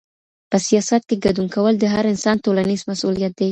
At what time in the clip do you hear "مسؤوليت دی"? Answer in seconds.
2.91-3.49